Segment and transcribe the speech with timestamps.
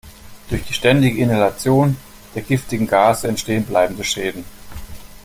[0.49, 1.95] Durch die ständige Inhalation
[2.33, 4.45] der giftigen Gase entstehen bleibende Schäden.